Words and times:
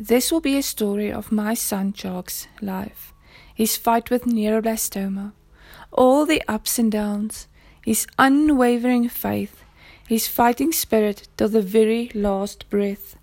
this 0.00 0.32
will 0.32 0.40
be 0.40 0.56
a 0.56 0.62
story 0.62 1.12
of 1.12 1.30
my 1.30 1.52
son 1.52 1.92
Jock's 1.92 2.48
life, 2.62 3.12
his 3.54 3.76
fight 3.76 4.08
with 4.08 4.24
neuroblastoma, 4.24 5.32
all 5.92 6.24
the 6.24 6.42
ups 6.48 6.78
and 6.78 6.90
downs, 6.90 7.48
his 7.84 8.06
unwavering 8.18 9.10
faith, 9.10 9.62
his 10.08 10.26
fighting 10.26 10.72
spirit 10.72 11.28
till 11.36 11.50
the 11.50 11.60
very 11.60 12.10
last 12.14 12.68
breath. 12.70 13.16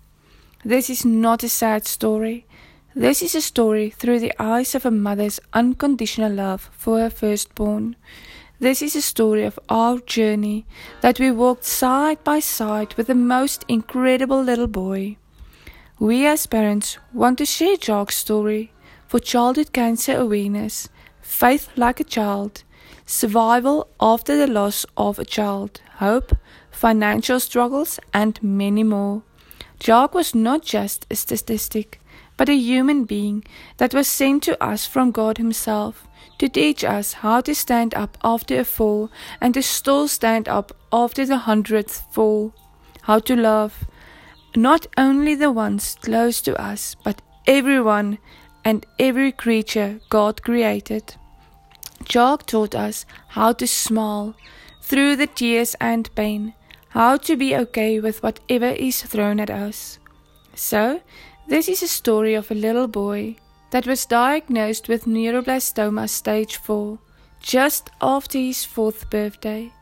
This 0.64 0.88
is 0.88 1.04
not 1.04 1.42
a 1.42 1.48
sad 1.48 1.84
story. 1.84 2.46
This 2.94 3.22
is 3.22 3.34
a 3.34 3.42
story 3.42 3.90
through 3.90 4.20
the 4.20 4.32
eyes 4.38 4.76
of 4.76 4.86
a 4.86 4.92
mother's 4.92 5.40
unconditional 5.52 6.32
love 6.32 6.70
for 6.72 7.00
her 7.00 7.10
firstborn. 7.10 7.96
This 8.60 8.82
is 8.82 8.94
a 8.94 9.02
story 9.02 9.44
of 9.44 9.58
our 9.68 9.98
journey 9.98 10.64
that 11.00 11.18
we 11.18 11.32
walked 11.32 11.64
side 11.64 12.22
by 12.22 12.38
side 12.38 12.94
with 12.94 13.08
the 13.08 13.16
most 13.16 13.64
incredible 13.66 14.40
little 14.40 14.68
boy. 14.68 15.16
We 16.00 16.26
as 16.26 16.46
parents 16.46 16.96
want 17.12 17.38
to 17.38 17.44
share 17.44 17.76
Jock's 17.76 18.16
story 18.16 18.70
for 19.08 19.18
childhood 19.18 19.72
cancer 19.72 20.16
awareness, 20.16 20.88
faith 21.20 21.70
like 21.74 21.98
a 21.98 22.04
child, 22.04 22.62
survival 23.04 23.88
after 23.98 24.36
the 24.36 24.46
loss 24.46 24.86
of 24.96 25.18
a 25.18 25.24
child, 25.24 25.80
hope, 25.96 26.36
financial 26.70 27.40
struggles, 27.40 27.98
and 28.14 28.40
many 28.40 28.84
more. 28.84 29.24
Jock 29.80 30.14
was 30.14 30.36
not 30.36 30.62
just 30.62 31.04
a 31.10 31.16
statistic, 31.16 32.00
but 32.36 32.48
a 32.48 32.54
human 32.54 33.02
being 33.02 33.42
that 33.78 33.92
was 33.92 34.06
sent 34.06 34.44
to 34.44 34.62
us 34.62 34.86
from 34.86 35.10
God 35.10 35.38
Himself 35.38 36.06
to 36.38 36.48
teach 36.48 36.84
us 36.84 37.14
how 37.14 37.40
to 37.40 37.56
stand 37.56 37.92
up 37.96 38.16
after 38.22 38.60
a 38.60 38.64
fall 38.64 39.10
and 39.40 39.52
to 39.54 39.62
still 39.64 40.06
stand 40.06 40.48
up 40.48 40.70
after 40.92 41.26
the 41.26 41.38
hundredth 41.38 42.04
fall, 42.12 42.54
how 43.02 43.18
to 43.18 43.34
love 43.34 43.84
not 44.56 44.86
only 44.96 45.34
the 45.34 45.50
ones 45.52 45.96
close 46.00 46.40
to 46.42 46.60
us, 46.60 46.96
but 47.04 47.22
everyone 47.46 48.18
and 48.64 48.84
every 48.98 49.32
creature 49.32 50.00
God 50.10 50.42
created. 50.42 51.14
Jock 52.04 52.46
taught 52.46 52.74
us 52.74 53.06
how 53.28 53.52
to 53.52 53.66
smile 53.66 54.34
through 54.82 55.16
the 55.16 55.26
tears 55.26 55.74
and 55.80 56.14
pain, 56.14 56.54
how 56.90 57.16
to 57.18 57.36
be 57.36 57.54
okay 57.56 58.00
with 58.00 58.22
whatever 58.22 58.66
is 58.66 59.02
thrown 59.02 59.40
at 59.40 59.50
us. 59.50 59.98
So, 60.54 61.00
this 61.46 61.68
is 61.68 61.82
a 61.82 61.88
story 61.88 62.34
of 62.34 62.50
a 62.50 62.54
little 62.54 62.88
boy 62.88 63.36
that 63.70 63.86
was 63.86 64.06
diagnosed 64.06 64.88
with 64.88 65.04
neuroblastoma 65.04 66.08
stage 66.08 66.56
4 66.56 66.98
just 67.40 67.90
after 68.00 68.38
his 68.38 68.64
fourth 68.64 69.08
birthday, 69.10 69.72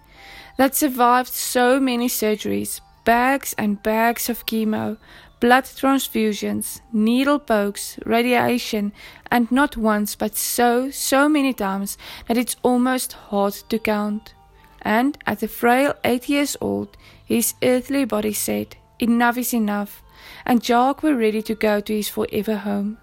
that 0.59 0.75
survived 0.75 1.33
so 1.33 1.81
many 1.81 2.09
surgeries, 2.09 2.81
bags 3.07 3.55
and 3.57 3.83
bags 3.83 4.29
of 4.29 4.45
chemo, 4.45 4.99
blood 5.41 5.65
transfusions, 5.65 6.81
needle 6.93 7.39
pokes, 7.39 7.99
radiation, 8.05 8.93
and 9.31 9.51
not 9.51 9.77
once 9.77 10.15
but 10.15 10.37
so, 10.37 10.91
so 10.91 11.29
many 11.29 11.55
times 11.55 11.97
that 12.29 12.37
it's 12.37 12.57
almost 12.63 13.13
hard 13.31 13.55
to 13.71 13.79
count. 13.79 14.35
And 14.83 15.17
at 15.27 15.41
the 15.41 15.49
frail 15.49 15.95
eight 16.05 16.29
years 16.29 16.57
old, 16.61 16.97
his 17.25 17.55
earthly 17.63 18.05
body 18.05 18.33
said, 18.33 18.77
Enough 18.99 19.39
is 19.39 19.55
enough, 19.55 20.03
and 20.45 20.63
Jock 20.63 21.03
were 21.03 21.17
ready 21.17 21.43
to 21.43 21.55
go 21.55 21.81
to 21.81 21.97
his 21.97 22.09
forever 22.09 22.57
home. 22.57 22.99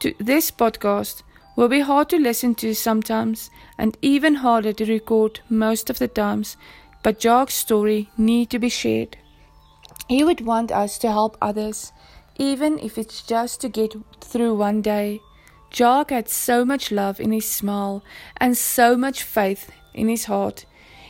To 0.00 0.14
this 0.18 0.50
podcast 0.50 1.22
will 1.56 1.68
be 1.68 1.80
hard 1.80 2.08
to 2.08 2.18
listen 2.18 2.54
to 2.56 2.74
sometimes 2.74 3.50
and 3.78 3.96
even 4.02 4.36
harder 4.36 4.72
to 4.72 4.84
record 4.84 5.40
most 5.48 5.90
of 5.90 5.98
the 5.98 6.08
times, 6.08 6.56
but 7.02 7.18
Jock's 7.18 7.54
story 7.54 8.10
need 8.16 8.50
to 8.50 8.58
be 8.58 8.68
shared. 8.68 9.16
He 10.08 10.24
would 10.24 10.40
want 10.44 10.72
us 10.72 10.98
to 10.98 11.10
help 11.10 11.36
others, 11.40 11.92
even 12.36 12.78
if 12.78 12.98
it's 12.98 13.22
just 13.22 13.60
to 13.60 13.68
get 13.68 13.94
through 14.20 14.54
one 14.54 14.82
day. 14.82 15.20
Jock 15.70 16.10
had 16.10 16.28
so 16.28 16.64
much 16.64 16.90
love 16.90 17.20
in 17.20 17.30
his 17.30 17.48
smile 17.48 18.02
and 18.36 18.56
so 18.56 18.96
much 18.96 19.22
faith 19.22 19.70
in 19.94 20.08
his 20.08 20.24
heart. 20.24 20.66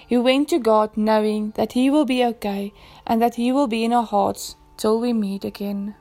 He 0.07 0.19
went 0.19 0.49
to 0.49 0.59
God 0.59 0.97
knowing 0.97 1.53
that 1.53 1.73
he 1.73 1.89
will 1.89 2.05
be 2.05 2.25
okay 2.25 2.73
and 3.07 3.23
that 3.23 3.37
he 3.37 3.53
will 3.53 3.69
be 3.69 3.85
in 3.85 3.93
our 3.93 4.05
hearts 4.05 4.57
till 4.77 5.01
we 5.01 5.13
meet 5.13 5.45
again. 5.45 5.95